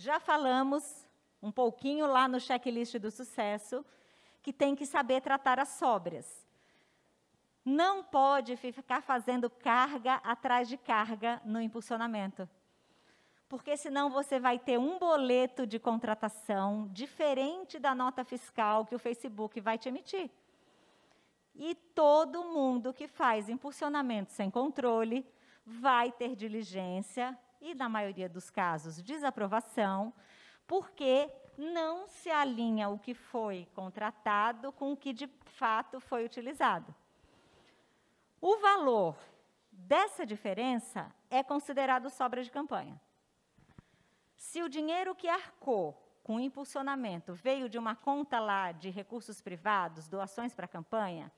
Já 0.00 0.18
falamos 0.18 1.06
um 1.42 1.52
pouquinho 1.52 2.06
lá 2.06 2.26
no 2.26 2.40
checklist 2.40 2.94
do 2.94 3.10
sucesso 3.10 3.84
que 4.40 4.50
tem 4.50 4.74
que 4.74 4.86
saber 4.86 5.20
tratar 5.20 5.60
as 5.60 5.68
sobras. 5.68 6.26
Não 7.62 8.02
pode 8.02 8.56
ficar 8.56 9.02
fazendo 9.02 9.50
carga 9.50 10.14
atrás 10.24 10.70
de 10.70 10.78
carga 10.78 11.38
no 11.44 11.60
impulsionamento. 11.60 12.48
Porque 13.46 13.76
senão 13.76 14.08
você 14.08 14.40
vai 14.40 14.58
ter 14.58 14.78
um 14.78 14.98
boleto 14.98 15.66
de 15.66 15.78
contratação 15.78 16.88
diferente 16.90 17.78
da 17.78 17.94
nota 17.94 18.24
fiscal 18.24 18.86
que 18.86 18.94
o 18.94 18.98
Facebook 18.98 19.60
vai 19.60 19.76
te 19.76 19.90
emitir. 19.90 20.30
E 21.54 21.74
todo 21.74 22.42
mundo 22.42 22.94
que 22.94 23.06
faz 23.06 23.50
impulsionamento 23.50 24.32
sem 24.32 24.50
controle 24.50 25.26
vai 25.66 26.10
ter 26.10 26.34
diligência 26.34 27.38
e, 27.60 27.74
na 27.74 27.88
maioria 27.88 28.28
dos 28.28 28.50
casos, 28.50 29.02
desaprovação, 29.02 30.12
porque 30.66 31.30
não 31.56 32.06
se 32.06 32.30
alinha 32.30 32.88
o 32.88 32.98
que 32.98 33.12
foi 33.14 33.68
contratado 33.74 34.72
com 34.72 34.92
o 34.92 34.96
que 34.96 35.12
de 35.12 35.26
fato 35.44 36.00
foi 36.00 36.24
utilizado. 36.24 36.94
O 38.40 38.56
valor 38.58 39.16
dessa 39.70 40.24
diferença 40.24 41.14
é 41.28 41.42
considerado 41.42 42.08
sobra 42.08 42.42
de 42.42 42.50
campanha. 42.50 42.98
Se 44.34 44.62
o 44.62 44.68
dinheiro 44.68 45.14
que 45.14 45.28
arcou 45.28 46.00
com 46.22 46.36
o 46.36 46.40
impulsionamento 46.40 47.34
veio 47.34 47.68
de 47.68 47.76
uma 47.76 47.94
conta 47.94 48.40
lá 48.40 48.72
de 48.72 48.88
recursos 48.88 49.40
privados, 49.40 50.08
doações 50.08 50.54
para 50.54 50.64
a 50.64 50.68
campanha, 50.68 51.30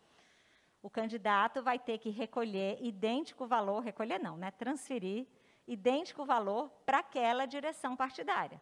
o 0.82 0.91
candidato 0.91 1.62
vai 1.62 1.79
ter 1.79 1.98
que 1.98 2.10
recolher 2.10 2.79
idêntico 2.80 3.46
valor, 3.46 3.80
recolher 3.80 4.18
não, 4.18 4.37
né, 4.37 4.51
transferir 4.51 5.27
idêntico 5.66 6.25
valor 6.25 6.71
para 6.84 6.98
aquela 6.98 7.47
direção 7.47 7.97
partidária. 7.97 8.61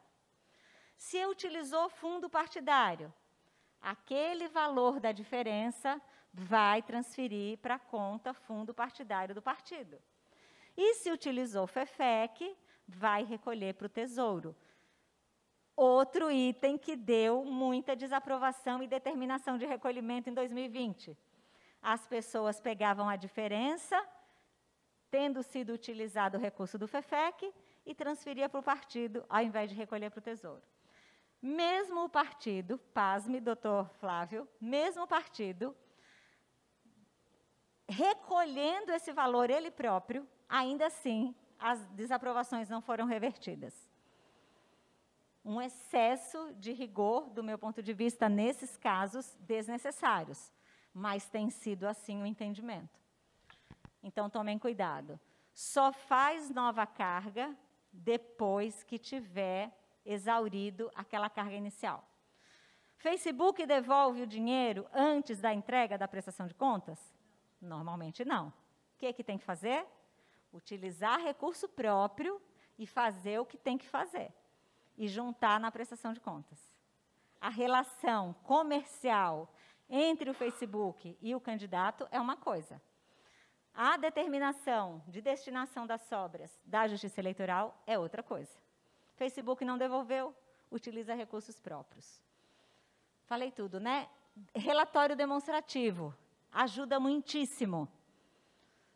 Se 0.96 1.24
utilizou 1.26 1.88
fundo 1.88 2.28
partidário, 2.28 3.12
aquele 3.80 4.48
valor 4.48 5.00
da 5.00 5.12
diferença 5.12 6.00
vai 6.32 6.82
transferir 6.82 7.58
para 7.58 7.76
a 7.76 7.78
conta 7.78 8.34
fundo 8.34 8.74
partidário 8.74 9.34
do 9.34 9.42
partido. 9.42 10.00
E 10.76 10.94
se 10.94 11.10
utilizou 11.10 11.66
FEFEC, 11.66 12.56
vai 12.86 13.24
recolher 13.24 13.74
para 13.74 13.86
o 13.86 13.88
Tesouro. 13.88 14.54
Outro 15.74 16.30
item 16.30 16.76
que 16.76 16.94
deu 16.94 17.44
muita 17.44 17.96
desaprovação 17.96 18.82
e 18.82 18.86
determinação 18.86 19.56
de 19.56 19.64
recolhimento 19.64 20.28
em 20.28 20.34
2020 20.34 21.16
as 21.82 22.06
pessoas 22.06 22.60
pegavam 22.60 23.08
a 23.08 23.16
diferença, 23.16 23.96
tendo 25.10 25.42
sido 25.42 25.72
utilizado 25.72 26.36
o 26.36 26.40
recurso 26.40 26.78
do 26.78 26.86
FEFEC, 26.86 27.52
e 27.84 27.94
transferia 27.94 28.48
para 28.48 28.60
o 28.60 28.62
partido, 28.62 29.24
ao 29.28 29.42
invés 29.42 29.70
de 29.70 29.76
recolher 29.76 30.10
para 30.10 30.18
o 30.18 30.22
Tesouro. 30.22 30.62
Mesmo 31.42 32.04
o 32.04 32.08
partido, 32.08 32.78
pasme, 32.92 33.40
doutor 33.40 33.88
Flávio, 33.98 34.46
mesmo 34.60 35.04
o 35.04 35.08
partido, 35.08 35.74
recolhendo 37.88 38.92
esse 38.92 39.12
valor 39.12 39.50
ele 39.50 39.70
próprio, 39.70 40.28
ainda 40.48 40.86
assim, 40.86 41.34
as 41.58 41.84
desaprovações 41.88 42.68
não 42.68 42.82
foram 42.82 43.06
revertidas. 43.06 43.74
Um 45.42 45.60
excesso 45.60 46.54
de 46.58 46.72
rigor, 46.72 47.30
do 47.30 47.42
meu 47.42 47.58
ponto 47.58 47.82
de 47.82 47.94
vista, 47.94 48.28
nesses 48.28 48.76
casos 48.76 49.34
desnecessários 49.40 50.52
mas 50.92 51.28
tem 51.28 51.50
sido 51.50 51.86
assim 51.86 52.22
o 52.22 52.26
entendimento. 52.26 52.99
Então 54.02 54.30
tomem 54.30 54.58
cuidado. 54.58 55.18
Só 55.52 55.92
faz 55.92 56.50
nova 56.50 56.86
carga 56.86 57.56
depois 57.92 58.82
que 58.82 58.98
tiver 58.98 59.72
exaurido 60.04 60.90
aquela 60.94 61.28
carga 61.28 61.54
inicial. 61.54 62.04
Facebook 62.96 63.64
devolve 63.64 64.22
o 64.22 64.26
dinheiro 64.26 64.86
antes 64.92 65.40
da 65.40 65.52
entrega 65.52 65.96
da 65.96 66.06
prestação 66.06 66.46
de 66.46 66.54
contas? 66.54 66.98
Normalmente 67.60 68.24
não. 68.24 68.48
O 68.48 68.52
que, 68.98 69.12
que 69.12 69.24
tem 69.24 69.38
que 69.38 69.44
fazer? 69.44 69.86
Utilizar 70.52 71.18
recurso 71.20 71.68
próprio 71.68 72.40
e 72.78 72.86
fazer 72.86 73.38
o 73.38 73.46
que 73.46 73.56
tem 73.56 73.78
que 73.78 73.88
fazer. 73.88 74.32
E 74.96 75.08
juntar 75.08 75.58
na 75.58 75.70
prestação 75.70 76.12
de 76.12 76.20
contas. 76.20 76.58
A 77.40 77.48
relação 77.48 78.34
comercial 78.42 79.50
entre 79.88 80.28
o 80.28 80.34
Facebook 80.34 81.16
e 81.20 81.34
o 81.34 81.40
candidato 81.40 82.06
é 82.10 82.20
uma 82.20 82.36
coisa. 82.36 82.80
A 83.74 83.96
determinação 83.96 85.02
de 85.06 85.20
destinação 85.20 85.86
das 85.86 86.02
sobras 86.02 86.50
da 86.64 86.86
Justiça 86.88 87.20
Eleitoral 87.20 87.80
é 87.86 87.98
outra 87.98 88.22
coisa. 88.22 88.58
Facebook 89.14 89.64
não 89.64 89.78
devolveu, 89.78 90.34
utiliza 90.70 91.14
recursos 91.14 91.58
próprios. 91.60 92.22
Falei 93.24 93.50
tudo, 93.50 93.78
né? 93.78 94.08
Relatório 94.54 95.16
demonstrativo 95.16 96.14
ajuda 96.52 96.98
muitíssimo. 96.98 97.88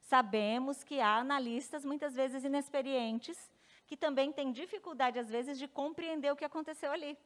Sabemos 0.00 0.82
que 0.82 1.00
há 1.00 1.16
analistas 1.16 1.84
muitas 1.84 2.14
vezes 2.14 2.44
inexperientes 2.44 3.50
que 3.86 3.96
também 3.96 4.32
têm 4.32 4.52
dificuldade 4.52 5.18
às 5.18 5.28
vezes 5.28 5.58
de 5.58 5.68
compreender 5.68 6.32
o 6.32 6.36
que 6.36 6.44
aconteceu 6.44 6.90
ali. 6.90 7.16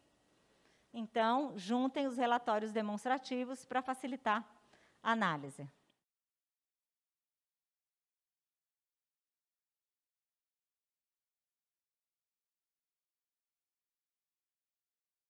Então, 0.92 1.52
juntem 1.56 2.06
os 2.06 2.16
relatórios 2.16 2.72
demonstrativos 2.72 3.64
para 3.64 3.82
facilitar 3.82 4.44
a 5.02 5.12
análise. 5.12 5.68